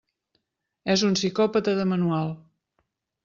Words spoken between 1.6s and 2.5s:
de manual.